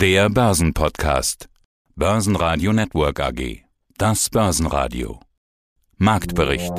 [0.00, 1.50] Der Börsenpodcast.
[1.94, 3.64] Börsenradio Network AG.
[3.98, 5.20] Das Börsenradio.
[5.98, 6.72] Marktbericht.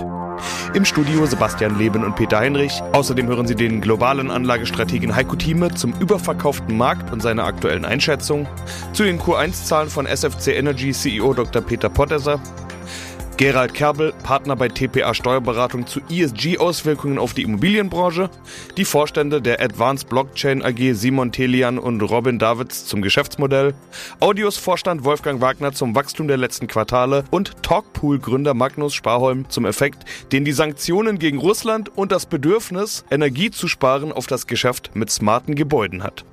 [0.73, 2.81] Im Studio Sebastian Leben und Peter Heinrich.
[2.93, 8.47] Außerdem hören Sie den globalen Anlagestrategen Heiko Thieme zum überverkauften Markt und seiner aktuellen Einschätzung,
[8.91, 11.61] zu den Q1-Zahlen von SFC Energy CEO Dr.
[11.61, 12.41] Peter Pottesser,
[13.41, 18.29] Gerald Kerbel, Partner bei TPA Steuerberatung zu ESG-Auswirkungen auf die Immobilienbranche,
[18.77, 23.73] die Vorstände der Advanced Blockchain AG Simon Telian und Robin Davids zum Geschäftsmodell,
[24.19, 30.05] Audios Vorstand Wolfgang Wagner zum Wachstum der letzten Quartale und Talkpool-Gründer Magnus Sparholm zum Effekt,
[30.31, 35.09] den die Sanktionen gegen Russland und das Bedürfnis, Energie zu sparen, auf das Geschäft mit
[35.09, 36.25] smarten Gebäuden hat.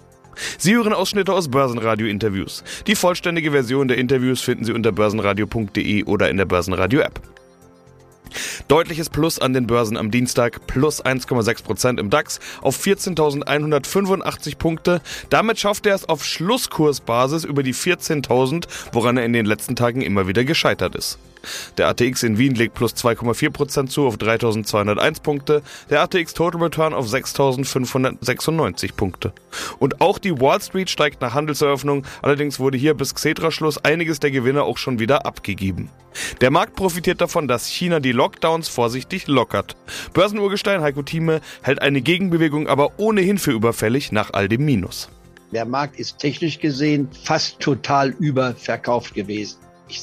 [0.59, 2.65] Sie hören Ausschnitte aus Börsenradio-Interviews.
[2.87, 7.21] Die vollständige Version der Interviews finden Sie unter börsenradio.de oder in der Börsenradio-App.
[8.69, 15.01] Deutliches Plus an den Börsen am Dienstag, plus 1,6% im DAX auf 14.185 Punkte.
[15.31, 20.03] Damit schafft er es auf Schlusskursbasis über die 14.000, woran er in den letzten Tagen
[20.03, 21.19] immer wieder gescheitert ist.
[21.77, 26.95] Der ATX in Wien legt plus 2,4% zu auf 3.201 Punkte, der ATX Total Return
[26.95, 29.33] auf 6.596 Punkte.
[29.79, 34.31] Und auch die Wall Street steigt nach Handelseröffnung, allerdings wurde hier bis Xetra-Schluss einiges der
[34.31, 35.91] Gewinner auch schon wieder abgegeben.
[36.41, 39.77] Der Markt profitiert davon, dass China die Lockdowns vorsichtig lockert.
[40.13, 45.09] Börsenurgestein Heiko Thieme hält eine Gegenbewegung aber ohnehin für überfällig nach all dem Minus.
[45.53, 49.59] Der Markt ist technisch gesehen fast total überverkauft gewesen.
[49.89, 50.01] Ich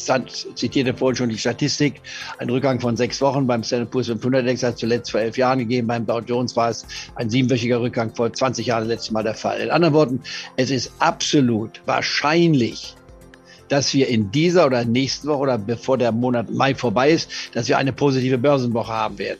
[0.55, 2.01] zitierte vorhin schon die Statistik.
[2.39, 5.59] Ein Rückgang von sechs Wochen beim Standard Poor's 500 Index hat zuletzt vor elf Jahren
[5.59, 5.87] gegeben.
[5.87, 9.35] Beim Dow Jones war es ein siebenwöchiger Rückgang vor 20 Jahren das letzte Mal der
[9.35, 9.59] Fall.
[9.59, 10.21] In anderen Worten,
[10.57, 12.95] es ist absolut wahrscheinlich,
[13.69, 17.67] dass wir in dieser oder nächsten Woche oder bevor der Monat Mai vorbei ist, dass
[17.67, 19.39] wir eine positive Börsenwoche haben werden.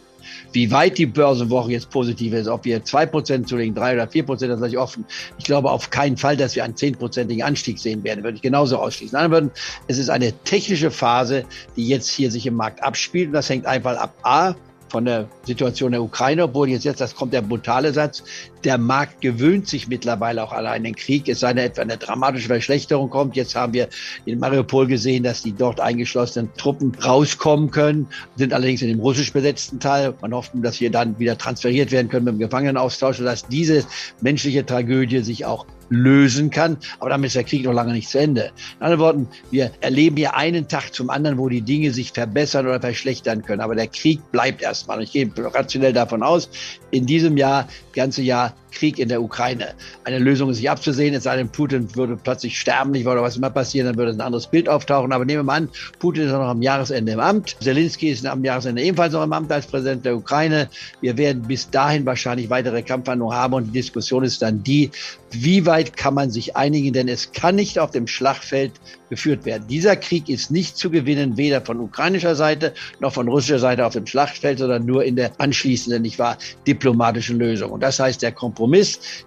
[0.52, 4.24] Wie weit die Börsenwoche jetzt positiv ist, ob wir zwei Prozent zulegen, drei oder vier
[4.24, 5.06] Prozent, das lasse ich offen.
[5.38, 8.78] Ich glaube auf keinen Fall, dass wir einen zehnprozentigen Anstieg sehen werden, würde ich genauso
[8.78, 9.18] ausschließen.
[9.18, 9.52] Anderen
[9.88, 13.66] es ist eine technische Phase, die jetzt hier sich im Markt abspielt und das hängt
[13.66, 14.56] einfach ab A,
[14.96, 18.24] von der Situation der Ukraine, obwohl jetzt, jetzt, das kommt der brutale Satz,
[18.64, 22.48] der Markt gewöhnt sich mittlerweile auch allein den Krieg, es sei denn etwa eine dramatische
[22.48, 23.36] Verschlechterung kommt.
[23.36, 23.90] Jetzt haben wir
[24.24, 29.34] in Mariupol gesehen, dass die dort eingeschlossenen Truppen rauskommen können, sind allerdings in dem russisch
[29.34, 30.14] besetzten Teil.
[30.22, 33.84] Man hofft, dass wir dann wieder transferiert werden können mit dem Gefangenenaustausch, dass diese
[34.22, 36.78] menschliche Tragödie sich auch lösen kann.
[37.00, 38.52] Aber damit ist der Krieg noch lange nicht zu Ende.
[38.80, 42.66] In anderen Worten, wir erleben hier einen Tag zum anderen, wo die Dinge sich verbessern
[42.66, 43.62] oder verschlechtern können.
[43.62, 45.02] Aber der Krieg bleibt erstmal.
[45.02, 46.50] Ich gehe rationell davon aus,
[46.92, 49.74] in diesem Jahr, ganze Jahr Krieg in der Ukraine.
[50.04, 53.38] Eine Lösung ist nicht abzusehen, es sei denn, Putin würde plötzlich sterben, nicht oder was
[53.38, 55.12] immer passieren, dann würde ein anderes Bild auftauchen.
[55.12, 55.70] Aber nehmen wir mal an,
[56.00, 57.56] Putin ist noch am Jahresende im Amt.
[57.62, 60.70] Zelensky ist am Jahresende ebenfalls noch im Amt als Präsident der Ukraine.
[61.02, 64.92] Wir werden bis dahin wahrscheinlich weitere Kampfhandlungen haben und die Diskussion ist dann die,
[65.32, 68.72] wie weit kann man sich einigen, denn es kann nicht auf dem Schlachtfeld
[69.10, 69.68] geführt werden.
[69.68, 73.94] Dieser Krieg ist nicht zu gewinnen, weder von ukrainischer Seite noch von russischer Seite auf
[73.94, 76.38] dem Schlachtfeld, sondern nur in der anschließenden, nicht wahr,
[76.68, 77.72] diplomatischen Lösung.
[77.72, 78.65] Und das heißt, der Kompromiss,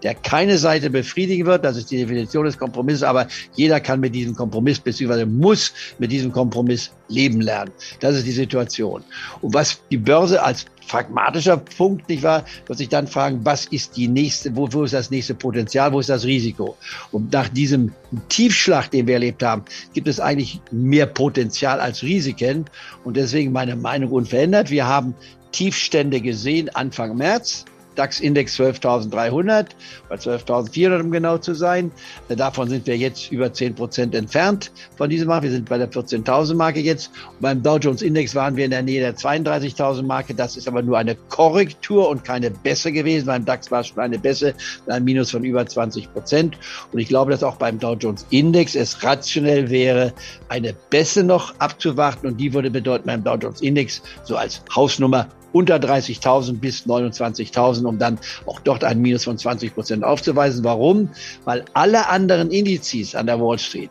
[0.02, 4.14] der keine Seite befriedigen wird, das ist die Definition des Kompromisses, aber jeder kann mit
[4.14, 5.24] diesem Kompromiss bzw.
[5.24, 7.72] muss mit diesem Kompromiss leben lernen.
[8.00, 9.02] Das ist die Situation.
[9.40, 13.96] Und was die Börse als pragmatischer Punkt, nicht wahr, wird sich dann fragen, was ist
[13.96, 16.76] die nächste, wo, wo ist das nächste Potenzial, wo ist das Risiko?
[17.12, 17.92] Und nach diesem
[18.28, 22.64] Tiefschlag, den wir erlebt haben, gibt es eigentlich mehr Potenzial als Risiken.
[23.04, 24.70] Und deswegen meine Meinung unverändert.
[24.70, 25.14] Wir haben
[25.52, 27.64] Tiefstände gesehen Anfang März.
[27.98, 29.66] DAX-Index 12.300
[30.08, 31.90] bei 12.400 um genau zu sein.
[32.28, 35.44] Davon sind wir jetzt über 10 Prozent entfernt von diesem Markt.
[35.44, 37.10] Wir sind bei der 14.000 Marke jetzt.
[37.32, 40.34] Und beim Dow Jones Index waren wir in der Nähe der 32.000 Marke.
[40.34, 43.26] Das ist aber nur eine Korrektur und keine Bässe gewesen.
[43.26, 44.54] Beim DAX war es schon eine Bässe,
[44.86, 46.58] ein Minus von über 20 Prozent.
[46.92, 50.12] Und ich glaube, dass auch beim Dow Jones Index es rationell wäre,
[50.48, 52.28] eine Bässe noch abzuwarten.
[52.28, 57.84] Und die würde bedeuten beim Dow Jones Index so als Hausnummer unter 30.000 bis 29.000,
[57.84, 60.62] um dann auch dort ein Minus von 20 Prozent aufzuweisen.
[60.62, 61.08] Warum?
[61.44, 63.90] Weil alle anderen Indizes an der Wall Street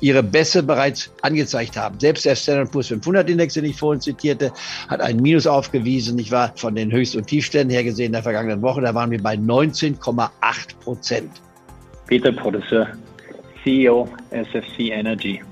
[0.00, 1.98] ihre Bässe bereits angezeigt haben.
[1.98, 4.52] Selbst der Standard Poor's 500 Index, den ich vorhin zitierte,
[4.88, 6.18] hat ein Minus aufgewiesen.
[6.18, 9.10] Ich war von den Höchst- und Tiefständen her gesehen in der vergangenen Woche, da waren
[9.10, 10.30] wir bei 19,8
[10.82, 11.30] Prozent.
[12.06, 12.86] Peter Professor,
[13.64, 15.42] CEO SFC Energy.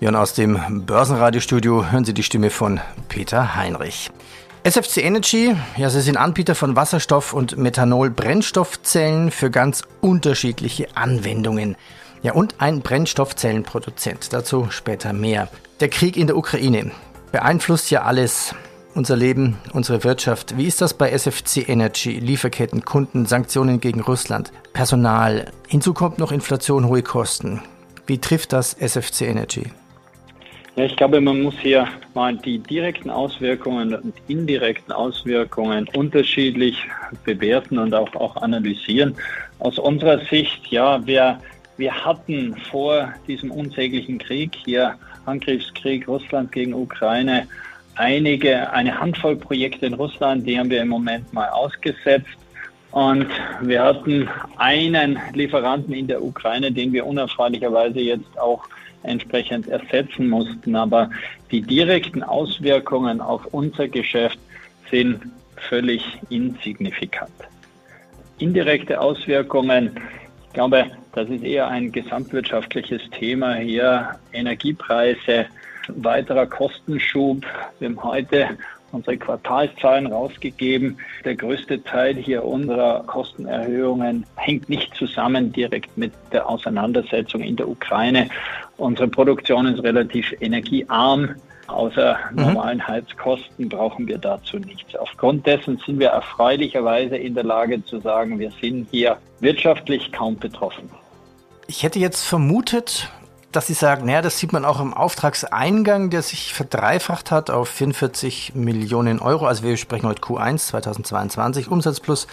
[0.00, 4.10] Ja, und aus dem Börsenradiostudio hören Sie die Stimme von Peter Heinrich.
[4.66, 11.76] SFC Energy, ja, sie sind Anbieter von Wasserstoff- und Methanol-Brennstoffzellen für ganz unterschiedliche Anwendungen.
[12.22, 14.32] Ja, und ein Brennstoffzellenproduzent.
[14.32, 15.48] Dazu später mehr.
[15.78, 16.90] Der Krieg in der Ukraine
[17.30, 18.56] beeinflusst ja alles
[18.96, 20.56] unser Leben, unsere Wirtschaft.
[20.56, 22.18] Wie ist das bei SFC Energy?
[22.18, 25.52] Lieferketten, Kunden, Sanktionen gegen Russland, Personal.
[25.68, 27.62] Hinzu kommt noch Inflation, hohe Kosten.
[28.08, 29.70] Wie trifft das SFC Energy?
[30.76, 36.86] Ja, ich glaube, man muss hier mal die direkten Auswirkungen und indirekten Auswirkungen unterschiedlich
[37.24, 39.16] bewerten und auch, auch analysieren.
[39.58, 41.40] Aus unserer Sicht, ja, wir,
[41.78, 47.48] wir hatten vor diesem unsäglichen Krieg hier, Angriffskrieg Russland gegen Ukraine,
[47.94, 52.36] einige, eine Handvoll Projekte in Russland, die haben wir im Moment mal ausgesetzt.
[52.96, 53.26] Und
[53.60, 54.26] wir hatten
[54.56, 58.64] einen Lieferanten in der Ukraine, den wir unerfreulicherweise jetzt auch
[59.02, 60.74] entsprechend ersetzen mussten.
[60.74, 61.10] Aber
[61.50, 64.38] die direkten Auswirkungen auf unser Geschäft
[64.90, 65.20] sind
[65.68, 67.34] völlig insignifikant.
[68.38, 70.00] Indirekte Auswirkungen,
[70.46, 74.18] ich glaube, das ist eher ein gesamtwirtschaftliches Thema hier.
[74.32, 75.44] Energiepreise,
[75.88, 77.44] weiterer Kostenschub.
[77.78, 78.56] Wir haben heute
[78.92, 80.98] unsere Quartalszahlen rausgegeben.
[81.24, 87.68] Der größte Teil hier unserer Kostenerhöhungen hängt nicht zusammen direkt mit der Auseinandersetzung in der
[87.68, 88.28] Ukraine.
[88.76, 91.36] Unsere Produktion ist relativ energiearm.
[91.66, 92.42] Außer mhm.
[92.42, 94.94] normalen Heizkosten brauchen wir dazu nichts.
[94.94, 100.36] Aufgrund dessen sind wir erfreulicherweise in der Lage zu sagen, wir sind hier wirtschaftlich kaum
[100.36, 100.88] betroffen.
[101.66, 103.10] Ich hätte jetzt vermutet,
[103.52, 107.68] dass Sie sagen, naja, das sieht man auch im Auftragseingang, der sich verdreifacht hat auf
[107.68, 109.46] 44 Millionen Euro.
[109.46, 112.26] Also wir sprechen heute Q1 2022, Umsatz plus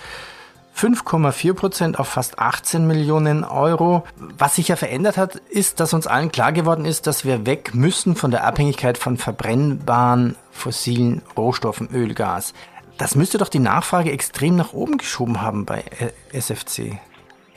[0.76, 4.04] 5,4 Prozent auf fast 18 Millionen Euro.
[4.38, 7.76] Was sich ja verändert hat, ist, dass uns allen klar geworden ist, dass wir weg
[7.76, 12.54] müssen von der Abhängigkeit von verbrennbaren fossilen Rohstoffen, Öl, Gas.
[12.98, 15.84] Das müsste doch die Nachfrage extrem nach oben geschoben haben bei
[16.32, 17.00] SFC.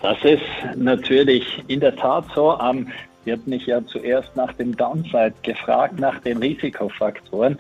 [0.02, 0.42] Das ist
[0.76, 2.58] natürlich in der Tat so.
[3.26, 7.58] Ähm, wird mich ja zuerst nach dem Downside gefragt, nach den Risikofaktoren.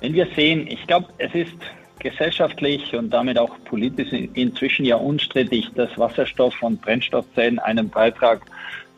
[0.00, 1.56] Wenn wir sehen, ich glaube, es ist
[1.98, 8.40] gesellschaftlich und damit auch politisch inzwischen ja unstrittig, dass Wasserstoff- und Brennstoffzellen einen Beitrag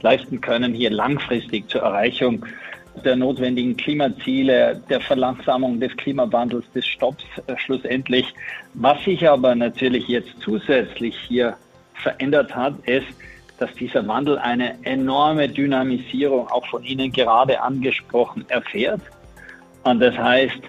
[0.02, 2.44] leisten können, hier langfristig zur Erreichung
[3.05, 8.34] der notwendigen Klimaziele, der Verlangsamung des Klimawandels, des Stopps äh, schlussendlich.
[8.75, 11.56] Was sich aber natürlich jetzt zusätzlich hier
[11.94, 13.06] verändert hat, ist,
[13.62, 19.00] dass dieser Wandel eine enorme Dynamisierung auch von Ihnen gerade angesprochen erfährt.
[19.85, 20.61] Und das heißt,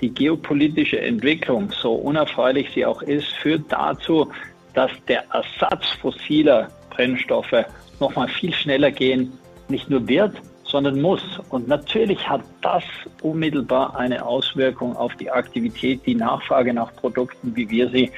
[0.00, 4.32] die geopolitische Entwicklung, so unerfreulich sie auch ist, führt dazu,
[4.72, 7.66] dass der Ersatz fossiler Brennstoffe
[8.00, 9.30] nochmal viel schneller gehen,
[9.68, 11.22] nicht nur wird, sondern muss.
[11.50, 12.82] Und natürlich hat das
[13.20, 18.10] unmittelbar eine Auswirkung auf die Aktivität, die Nachfrage nach Produkten, wie wir sie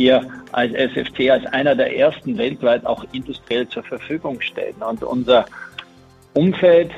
[0.00, 4.76] hier als SFC als einer der ersten weltweit auch industriell zur Verfügung stellen.
[4.80, 5.44] Und unser
[6.32, 6.90] Umfeld,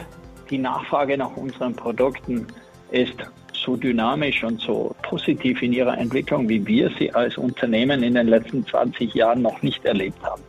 [0.50, 2.46] die Nachfrage nach unseren Produkten
[2.92, 3.16] ist
[3.52, 8.28] so dynamisch und so positiv in ihrer Entwicklung, wie wir sie als Unternehmen in den
[8.28, 10.42] letzten 20 Jahren noch nicht erlebt haben.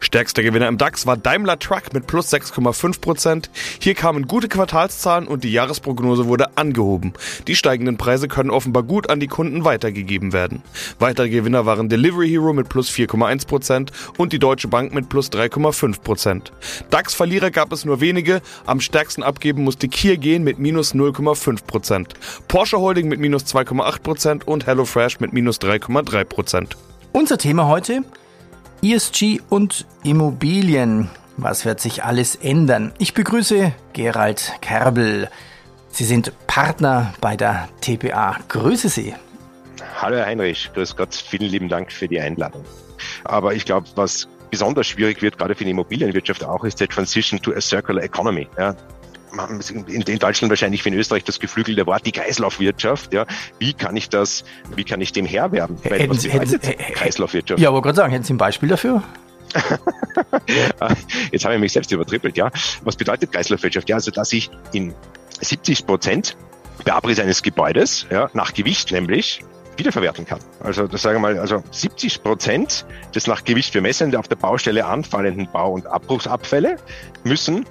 [0.00, 3.50] Stärkster Gewinner im DAX war Daimler Truck mit plus 6,5 Prozent.
[3.80, 7.12] Hier kamen gute Quartalszahlen und die Jahresprognose wurde angehoben.
[7.46, 10.62] Die steigenden Preise können offenbar gut an die Kunden weitergegeben werden.
[10.98, 15.30] Weitere Gewinner waren Delivery Hero mit plus 4,1 Prozent und die Deutsche Bank mit plus
[15.30, 16.52] 3,5 Prozent.
[16.90, 18.40] DAX-Verlierer gab es nur wenige.
[18.66, 22.14] Am stärksten abgeben musste Kier gehen mit minus 0,5 Prozent.
[22.46, 26.76] Porsche Holding mit minus 2,8 Prozent und HelloFresh mit minus 3,3 Prozent.
[27.12, 28.02] Unser Thema heute
[28.82, 31.10] ESG und Immobilien.
[31.36, 32.92] Was wird sich alles ändern?
[32.98, 35.28] Ich begrüße Gerald Kerbel.
[35.90, 38.36] Sie sind Partner bei der TPA.
[38.48, 39.14] Grüße Sie.
[40.00, 42.64] Hallo Herr Heinrich, grüß Gott, vielen lieben Dank für die Einladung.
[43.24, 47.40] Aber ich glaube, was besonders schwierig wird, gerade für die Immobilienwirtschaft auch, ist der Transition
[47.42, 48.48] to a Circular Economy.
[48.56, 48.76] Ja,
[49.84, 53.12] in, Deutschland wahrscheinlich wie in Österreich das geflügelte Wort, die Kreislaufwirtschaft.
[53.12, 53.26] Ja,
[53.58, 54.44] wie kann ich das,
[54.74, 55.78] wie kann ich dem Herr werden?
[55.84, 56.60] Weil, hätten Sie, hätten,
[56.94, 57.60] Kreislaufwirtschaft.
[57.60, 59.02] Ja, aber gerade sagen, hätten Sie ein Beispiel dafür?
[61.32, 62.50] Jetzt habe ich mich selbst übertrippelt, ja.
[62.82, 63.88] Was bedeutet Kreislaufwirtschaft?
[63.88, 64.94] Ja, also dass ich in
[65.40, 66.36] 70 Prozent
[66.84, 69.42] bei Abriss eines Gebäudes, ja, nach Gewicht nämlich,
[69.78, 70.40] wiederverwerten kann.
[70.60, 74.84] Also das sage ich mal, also 70 Prozent des nach Gewicht bemessen auf der Baustelle
[74.84, 76.76] anfallenden Bau- und Abbruchsabfälle
[77.24, 77.64] müssen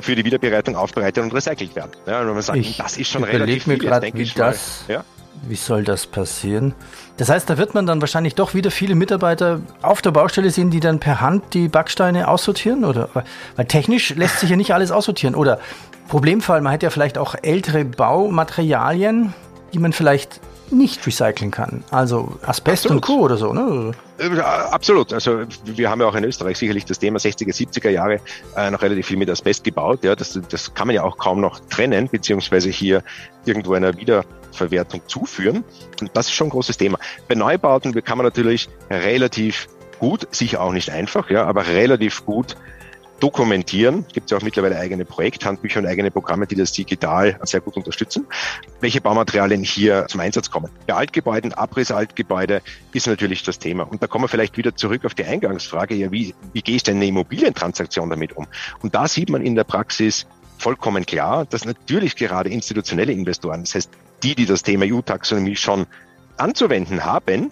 [0.00, 1.92] für die Wiederbereitung aufbereitet und recycelt werden.
[2.06, 4.34] Ja, und wenn man sagt, ich das ist schon relativ mir grad, denke wie ich
[4.34, 5.04] das, mal, ja?
[5.46, 6.74] Wie soll das passieren?
[7.18, 10.70] Das heißt, da wird man dann wahrscheinlich doch wieder viele Mitarbeiter auf der Baustelle sehen,
[10.70, 12.84] die dann per Hand die Backsteine aussortieren?
[12.84, 13.10] Oder
[13.54, 15.34] weil technisch lässt sich ja nicht alles aussortieren.
[15.34, 15.60] Oder
[16.08, 19.34] Problemfall, man hätte ja vielleicht auch ältere Baumaterialien,
[19.72, 21.84] die man vielleicht nicht recyceln kann.
[21.90, 22.90] Also Asbest Absolut.
[22.90, 23.20] und Co.
[23.22, 23.92] oder so, ne?
[24.18, 25.12] Äh, absolut.
[25.12, 28.20] Also wir haben ja auch in Österreich sicherlich das Thema 60er, 70er Jahre
[28.56, 30.04] äh, noch relativ viel mit Asbest gebaut.
[30.04, 33.02] Ja, das, das kann man ja auch kaum noch trennen, beziehungsweise hier
[33.44, 35.64] irgendwo einer Wiederverwertung zuführen.
[36.00, 36.98] Und das ist schon ein großes Thema.
[37.28, 39.68] Bei Neubauten kann man natürlich relativ
[39.98, 42.56] gut, sicher auch nicht einfach, ja, aber relativ gut
[43.20, 44.04] dokumentieren.
[44.12, 47.76] Gibt es ja auch mittlerweile eigene Projekthandbücher und eigene Programme, die das digital sehr gut
[47.76, 48.26] unterstützen.
[48.80, 50.70] Welche Baumaterialien hier zum Einsatz kommen.
[50.86, 53.84] Bei Altgebäuden, Abrissaltgebäude ist natürlich das Thema.
[53.84, 56.82] Und da kommen wir vielleicht wieder zurück auf die Eingangsfrage, ja, wie, wie gehe ich
[56.82, 58.46] denn eine Immobilientransaktion damit um?
[58.82, 60.26] Und da sieht man in der Praxis
[60.58, 63.90] vollkommen klar, dass natürlich gerade institutionelle Investoren, das heißt
[64.22, 65.86] die, die das Thema EU-Taxonomie schon
[66.38, 67.50] anzuwenden haben,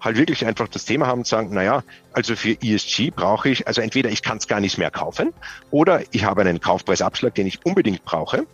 [0.00, 3.80] halt wirklich einfach das Thema haben und sagen, naja, also für ESG brauche ich, also
[3.80, 5.32] entweder ich kann es gar nicht mehr kaufen
[5.70, 8.46] oder ich habe einen Kaufpreisabschlag, den ich unbedingt brauche.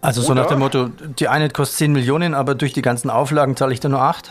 [0.00, 3.08] Also so oder, nach dem Motto, die eine kostet 10 Millionen, aber durch die ganzen
[3.08, 4.30] Auflagen zahle ich da nur 8?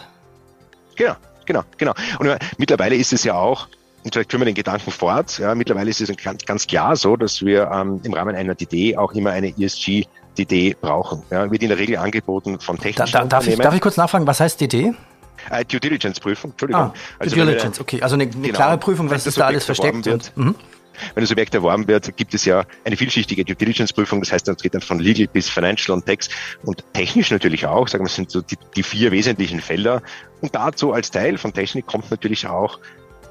[0.96, 1.16] Genau,
[1.48, 1.94] genau, genau.
[2.20, 3.68] Und mittlerweile ist es ja auch,
[4.04, 7.16] und vielleicht führen wir den Gedanken fort, ja, mittlerweile ist es ganz, ganz klar so,
[7.16, 10.06] dass wir ähm, im Rahmen einer DD auch immer eine ESG
[10.38, 11.24] DD brauchen.
[11.32, 13.98] Ja, wird in der Regel angeboten von technischen da, da, darf, ich, darf ich kurz
[13.98, 14.94] nachfragen, was heißt DD?
[15.50, 16.82] Äh, Due Diligence-Prüfung, Entschuldigung.
[16.82, 18.02] Ah, also Due Diligence, okay.
[18.02, 20.06] Also eine, eine genau, klare Prüfung, was ist da alles versteckt?
[20.06, 20.56] Wird, und, mhm.
[21.16, 24.20] Wenn das Objekt erworben wird, gibt es ja eine vielschichtige Due Diligence-Prüfung.
[24.20, 26.30] Das heißt, es geht dann von Legal bis Financial und Tax
[26.64, 27.88] und technisch natürlich auch.
[27.88, 30.02] Sagen wir, das sind so die, die vier wesentlichen Felder.
[30.42, 32.80] Und dazu als Teil von Technik kommt natürlich auch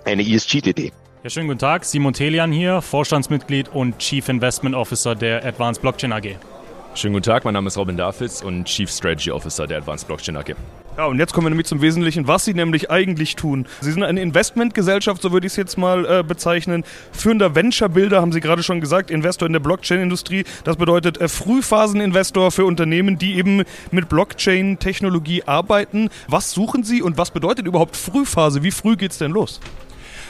[0.05, 0.93] eine ESG-DD.
[1.23, 1.85] Ja, schönen guten Tag.
[1.85, 6.37] Simon Telian hier, Vorstandsmitglied und Chief Investment Officer der Advanced Blockchain AG.
[6.95, 10.37] Schönen guten Tag, mein Name ist Robin Davids und Chief Strategy Officer der Advanced Blockchain
[10.37, 10.55] AG.
[10.99, 13.67] Ja, und jetzt kommen wir nämlich zum Wesentlichen, was Sie nämlich eigentlich tun.
[13.81, 16.85] Sie sind eine Investmentgesellschaft, so würde ich es jetzt mal äh, bezeichnen.
[17.13, 20.45] Führender Venture-Builder, haben Sie gerade schon gesagt, Investor in der Blockchain-Industrie.
[20.65, 26.11] Das bedeutet äh, Frühphaseninvestor für Unternehmen, die eben mit Blockchain-Technologie arbeiten.
[26.29, 28.63] Was suchen Sie und was bedeutet überhaupt Frühphase?
[28.63, 29.61] Wie früh geht es denn los?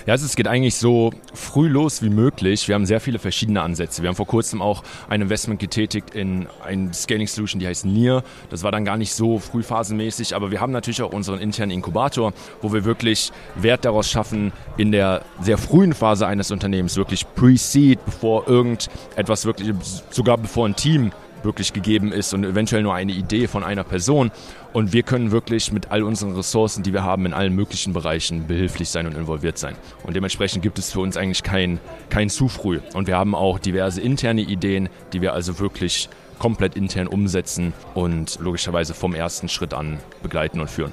[0.05, 2.67] Ja, es geht eigentlich so früh los wie möglich.
[2.67, 4.03] Wir haben sehr viele verschiedene Ansätze.
[4.03, 8.25] Wir haben vor kurzem auch ein Investment getätigt in ein Scaling Solution, die heißt NIR.
[8.51, 12.33] Das war dann gar nicht so frühphasenmäßig, aber wir haben natürlich auch unseren internen Inkubator,
[12.61, 18.05] wo wir wirklich Wert daraus schaffen, in der sehr frühen Phase eines Unternehmens, wirklich Pre-Seed,
[18.05, 19.73] bevor irgendetwas wirklich,
[20.11, 21.13] sogar bevor ein Team
[21.45, 24.31] wirklich gegeben ist und eventuell nur eine Idee von einer Person.
[24.73, 28.47] Und wir können wirklich mit all unseren Ressourcen, die wir haben, in allen möglichen Bereichen
[28.47, 29.77] behilflich sein und involviert sein.
[30.03, 32.81] Und dementsprechend gibt es für uns eigentlich kein, kein zu früh.
[32.95, 38.39] Und wir haben auch diverse interne Ideen, die wir also wirklich komplett intern umsetzen und
[38.41, 40.93] logischerweise vom ersten Schritt an begleiten und führen.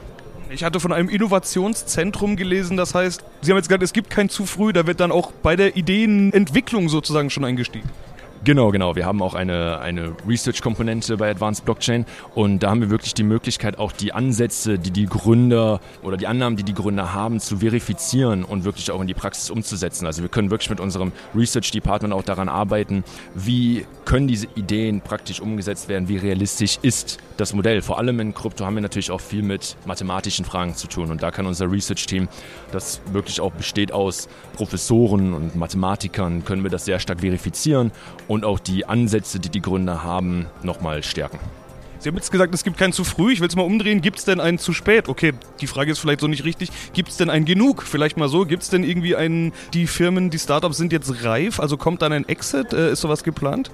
[0.51, 4.29] Ich hatte von einem Innovationszentrum gelesen, das heißt, Sie haben jetzt gesagt, es gibt kein
[4.29, 7.87] zu früh, da wird dann auch bei der Ideenentwicklung sozusagen schon eingestiegen.
[8.45, 8.95] Genau, genau.
[8.95, 12.05] Wir haben auch eine, eine Research-Komponente bei Advanced Blockchain
[12.35, 16.25] und da haben wir wirklich die Möglichkeit, auch die Ansätze, die die Gründer oder die
[16.25, 20.05] Annahmen, die die Gründer haben, zu verifizieren und wirklich auch in die Praxis umzusetzen.
[20.05, 23.03] Also wir können wirklich mit unserem Research-Department auch daran arbeiten,
[23.35, 27.81] wie können diese Ideen praktisch umgesetzt werden, wie realistisch ist das Modell.
[27.81, 31.21] Vor allem in Krypto haben wir natürlich auch viel mit mathematischen Fragen zu tun und
[31.21, 32.29] da kann unser Research-Team,
[32.71, 37.91] das wirklich auch besteht aus Professoren und Mathematikern, können wir das sehr stark verifizieren
[38.29, 41.39] und auch die Ansätze, die die Gründer haben, nochmal stärken.
[41.97, 43.33] Sie haben jetzt gesagt, es gibt keinen zu früh.
[43.33, 43.99] Ich will es mal umdrehen.
[43.99, 45.09] Gibt es denn einen zu spät?
[45.09, 46.69] Okay, die Frage ist vielleicht so nicht richtig.
[46.93, 47.83] Gibt es denn einen genug?
[47.83, 48.45] Vielleicht mal so.
[48.45, 51.59] Gibt es denn irgendwie einen, die Firmen, die Startups sind jetzt reif?
[51.59, 52.71] Also kommt dann ein Exit?
[52.71, 53.69] Äh, ist sowas geplant?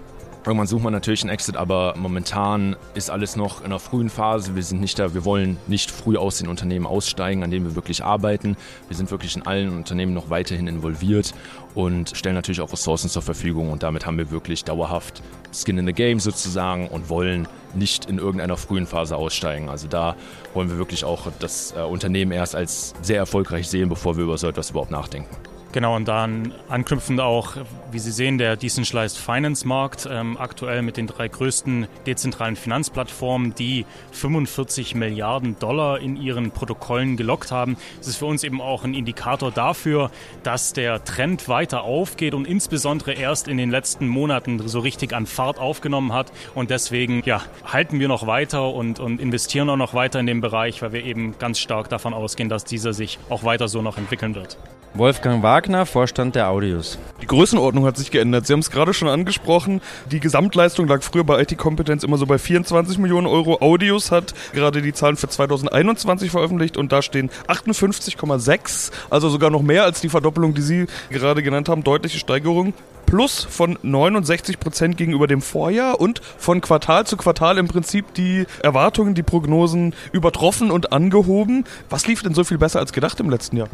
[0.45, 4.55] Irgendwann sucht man natürlich einen Exit, aber momentan ist alles noch in einer frühen Phase.
[4.55, 7.73] Wir sind nicht da, wir wollen nicht früh aus den Unternehmen aussteigen, an denen wir
[7.73, 8.55] wirklich arbeiten.
[8.87, 11.33] Wir sind wirklich in allen Unternehmen noch weiterhin involviert
[11.73, 15.87] und stellen natürlich auch Ressourcen zur Verfügung und damit haben wir wirklich dauerhaft Skin in
[15.87, 19.69] the Game sozusagen und wollen nicht in irgendeiner frühen Phase aussteigen.
[19.69, 20.15] Also da
[20.53, 24.37] wollen wir wirklich auch das äh, Unternehmen erst als sehr erfolgreich sehen, bevor wir über
[24.37, 25.35] so etwas überhaupt nachdenken.
[25.75, 27.57] Genau, und dann anknüpfend auch,
[27.91, 33.53] wie Sie sehen, der Decentralized Finance Markt, ähm, aktuell mit den drei größten dezentralen Finanzplattformen,
[33.55, 37.75] die 45 Milliarden Dollar in ihren Protokollen gelockt haben.
[37.97, 40.11] Das ist für uns eben auch ein Indikator dafür,
[40.43, 45.25] dass der Trend weiter aufgeht und insbesondere erst in den letzten Monaten so richtig an
[45.25, 46.31] Fahrt aufgenommen hat.
[46.53, 50.39] Und deswegen ja, halten wir noch weiter und, und investieren auch noch weiter in den
[50.39, 53.97] Bereich, weil wir eben ganz stark davon ausgehen, dass dieser sich auch weiter so noch
[53.97, 54.57] entwickeln wird.
[54.97, 56.97] Wolfgang Wagner, Vorstand der Audios.
[57.21, 58.47] Die Größenordnung hat sich geändert.
[58.47, 59.81] Sie haben es gerade schon angesprochen.
[60.09, 63.59] Die Gesamtleistung lag früher bei IT-Kompetenz immer so bei 24 Millionen Euro.
[63.59, 69.61] Audios hat gerade die Zahlen für 2021 veröffentlicht und da stehen 58,6, also sogar noch
[69.61, 71.83] mehr als die Verdoppelung, die Sie gerade genannt haben.
[71.83, 72.73] Deutliche Steigerung.
[73.05, 78.45] Plus von 69 Prozent gegenüber dem Vorjahr und von Quartal zu Quartal im Prinzip die
[78.63, 81.65] Erwartungen, die Prognosen übertroffen und angehoben.
[81.89, 83.67] Was lief denn so viel besser als gedacht im letzten Jahr?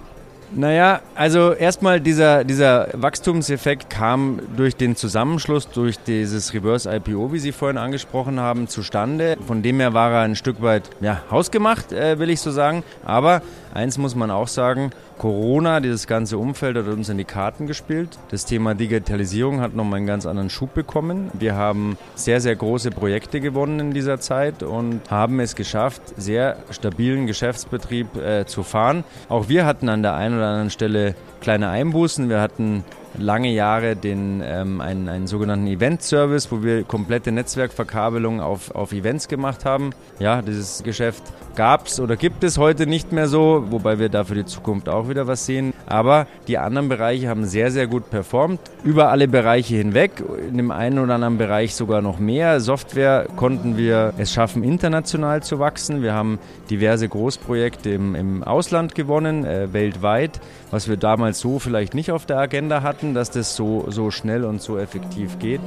[0.53, 7.39] Naja, also erstmal dieser, dieser Wachstumseffekt kam durch den Zusammenschluss, durch dieses Reverse IPO, wie
[7.39, 9.38] Sie vorhin angesprochen haben, zustande.
[9.48, 12.84] Von dem her war er ein Stück weit ja, hausgemacht, äh, will ich so sagen.
[13.05, 13.41] Aber
[13.74, 14.91] eins muss man auch sagen,
[15.22, 18.18] Corona, dieses ganze Umfeld hat uns in die Karten gespielt.
[18.32, 21.30] Das Thema Digitalisierung hat nochmal einen ganz anderen Schub bekommen.
[21.34, 26.58] Wir haben sehr, sehr große Projekte gewonnen in dieser Zeit und haben es geschafft, sehr
[26.72, 29.04] stabilen Geschäftsbetrieb äh, zu fahren.
[29.30, 32.28] Auch wir hatten an der einen oder anderen Stelle kleine Einbußen.
[32.28, 32.84] Wir hatten
[33.18, 39.27] lange Jahre den, ähm, einen, einen sogenannten Event-Service, wo wir komplette Netzwerkverkabelung auf, auf Events
[39.27, 39.91] gemacht haben.
[40.20, 41.24] Ja, dieses Geschäft
[41.56, 44.89] gab es oder gibt es heute nicht mehr so, wobei wir da für die Zukunft
[44.89, 45.74] auch wieder was sehen.
[45.92, 50.24] Aber die anderen Bereiche haben sehr, sehr gut performt, über alle Bereiche hinweg.
[50.48, 52.62] In dem einen oder anderen Bereich sogar noch mehr.
[52.62, 56.02] Software konnten wir es schaffen, international zu wachsen.
[56.02, 60.40] Wir haben diverse Großprojekte im, im Ausland gewonnen, äh, weltweit,
[60.72, 64.46] was wir damals so vielleicht nicht auf der Agenda hatten, dass das so, so schnell
[64.46, 65.62] und so effektiv geht.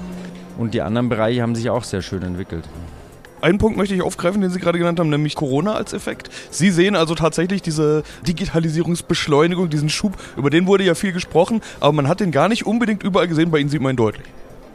[0.57, 2.65] Und die anderen Bereiche haben sich auch sehr schön entwickelt.
[3.45, 6.31] Einen Punkt möchte ich aufgreifen, den Sie gerade genannt haben, nämlich Corona als Effekt.
[6.49, 11.93] Sie sehen also tatsächlich diese Digitalisierungsbeschleunigung, diesen Schub, über den wurde ja viel gesprochen, aber
[11.93, 14.27] man hat den gar nicht unbedingt überall gesehen, bei Ihnen sieht man ihn deutlich.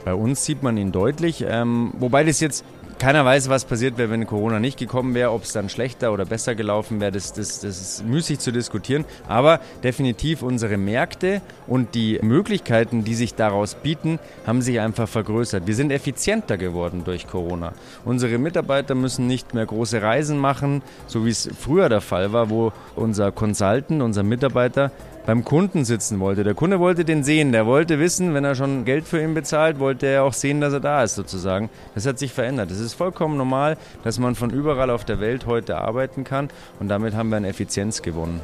[0.05, 2.63] Bei uns sieht man ihn deutlich, ähm, wobei das jetzt
[2.99, 6.25] keiner weiß, was passiert wäre, wenn Corona nicht gekommen wäre, ob es dann schlechter oder
[6.25, 7.13] besser gelaufen wäre.
[7.13, 9.05] Das, das, das ist müßig zu diskutieren.
[9.27, 15.65] Aber definitiv unsere Märkte und die Möglichkeiten, die sich daraus bieten, haben sich einfach vergrößert.
[15.65, 17.71] Wir sind effizienter geworden durch Corona.
[18.03, 22.49] Unsere Mitarbeiter müssen nicht mehr große Reisen machen, so wie es früher der Fall war,
[22.49, 24.91] wo unser Consultant, unser Mitarbeiter
[25.29, 26.43] beim Kunden sitzen wollte.
[26.43, 29.77] Der Kunde wollte den sehen, der wollte wissen, wenn er schon Geld für ihn bezahlt,
[29.77, 31.69] wollte er auch sehen, dass er da ist sozusagen.
[31.93, 32.71] Das hat sich verändert.
[32.71, 36.87] Es ist vollkommen normal, dass man von überall auf der Welt heute arbeiten kann und
[36.87, 38.41] damit haben wir an Effizienz gewonnen.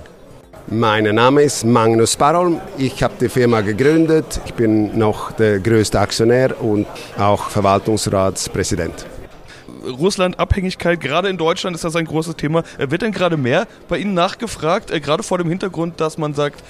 [0.67, 2.61] Mein Name ist Magnus Barholm.
[2.77, 4.39] Ich habe die Firma gegründet.
[4.45, 6.85] Ich bin noch der größte Aktionär und
[7.17, 9.07] auch Verwaltungsratspräsident.
[9.85, 12.63] Russland-Abhängigkeit, gerade in Deutschland ist das ein großes Thema.
[12.77, 16.33] Äh, wird denn gerade mehr bei Ihnen nachgefragt, äh, gerade vor dem Hintergrund, dass man
[16.33, 16.63] sagt,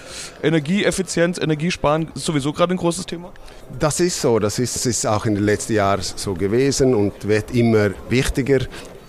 [0.44, 3.32] Energieeffizienz, Energiesparen ist sowieso gerade ein großes Thema?
[3.80, 7.52] Das ist so, das ist, ist auch in den letzten Jahren so gewesen und wird
[7.54, 8.60] immer wichtiger.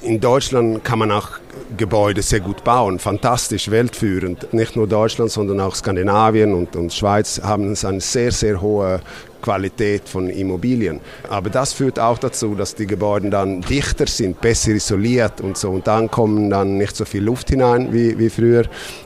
[0.03, 1.31] In Deutschland kann man auch
[1.77, 4.53] Gebäude sehr gut bauen, fantastisch, weltführend.
[4.53, 9.01] Nicht nur Deutschland, sondern auch Skandinavien und, und Schweiz haben eine sehr, sehr hohe
[9.47, 11.01] Qualität von Immobilien.
[11.29, 15.71] Aber das führt auch dazu, dass die Gebäude dann dichter sind, besser isoliert und so.
[15.71, 18.65] Und dann kommen dann nicht so viel Luft hinein wie, wie früher.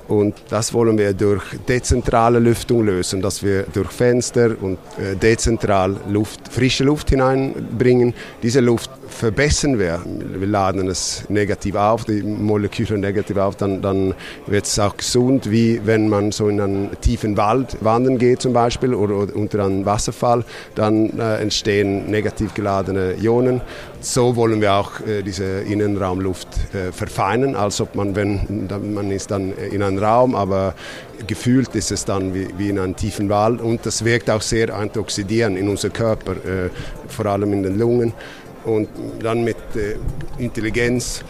[0.08, 5.96] Und das wollen wir durch dezentrale Lüftung lösen, dass wir durch Fenster und äh, dezentral
[6.08, 8.14] Luft, frische Luft hineinbringen.
[8.42, 10.00] Diese Luft verbessern wir.
[10.04, 14.14] Wir laden es negativ auf, die Moleküle negativ auf, dann, dann
[14.46, 18.53] wird es auch gesund, wie wenn man so in einen tiefen Wald wandern geht zum
[18.53, 23.61] Beispiel oder, oder unter einem Wasserfall, dann äh, entstehen negativ geladene Ionen.
[24.00, 29.31] So wollen wir auch äh, diese Innenraumluft äh, verfeinern, als ob man, wenn man ist
[29.31, 30.74] dann in einem Raum, aber
[31.26, 34.74] gefühlt ist es dann wie, wie in einem tiefen Wald und das wirkt auch sehr
[34.74, 36.70] antioxidierend in unserem Körper, äh,
[37.09, 38.12] vor allem in den Lungen
[38.64, 38.88] und
[39.22, 39.96] dann mit äh,
[40.38, 41.22] Intelligenz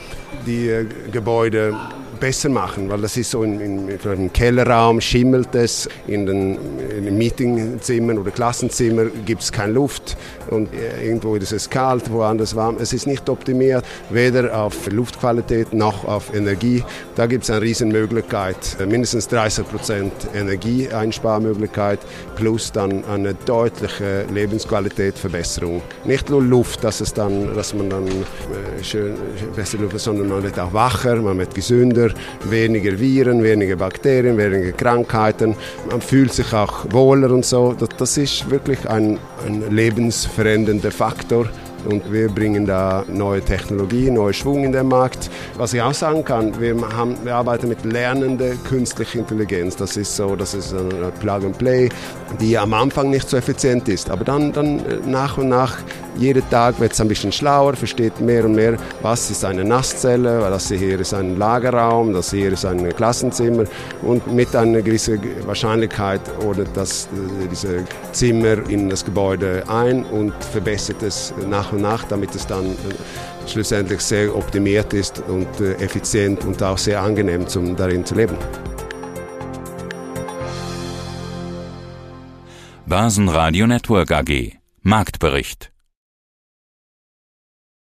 [0.46, 1.76] die äh, Gebäude
[2.20, 6.58] besser machen, weil das ist so in, in, im Kellerraum schimmelt es, in den,
[6.96, 10.16] in den Meetingzimmern oder Klassenzimmern gibt es keine Luft
[10.50, 10.68] und
[11.02, 12.76] irgendwo ist es kalt, woanders warm.
[12.78, 16.84] Es ist nicht optimiert, weder auf Luftqualität noch auf Energie.
[17.16, 22.00] Da gibt es eine Riesenmöglichkeit, mindestens 30 Prozent Energieeinsparmöglichkeit
[22.36, 25.82] plus dann eine deutliche Lebensqualitätverbesserung.
[26.04, 29.14] Nicht nur Luft, dass, es dann, dass man dann äh, schön,
[29.56, 32.09] besser Luft, sondern man wird auch wacher, man wird gesünder,
[32.44, 35.56] weniger Viren, weniger Bakterien, weniger Krankheiten.
[35.90, 37.74] Man fühlt sich auch wohler und so.
[37.78, 41.46] Das, das ist wirklich ein, ein lebensverändernder Faktor.
[41.88, 45.30] Und wir bringen da neue Technologie, neuen Schwung in den Markt.
[45.56, 49.76] Was ich auch sagen kann, wir, haben, wir arbeiten mit lernender künstlicher Intelligenz.
[49.76, 51.88] Das ist so, das ist eine Plug and Play,
[52.40, 54.10] die am Anfang nicht so effizient ist.
[54.10, 55.78] Aber dann, dann äh, nach und nach
[56.20, 60.40] jeden Tag wird es ein bisschen schlauer, versteht mehr und mehr, was ist eine Nasszelle,
[60.40, 63.64] das hier ist ein Lagerraum, das hier ist ein Klassenzimmer
[64.02, 70.34] und mit einer gewissen Wahrscheinlichkeit ordnet das äh, diese Zimmer in das Gebäude ein und
[70.52, 75.72] verbessert es nach und nach, damit es dann äh, schlussendlich sehr optimiert ist und äh,
[75.82, 78.36] effizient und auch sehr angenehm, um darin zu leben.
[82.84, 84.58] Börsenradio Network AG.
[84.82, 85.69] Marktbericht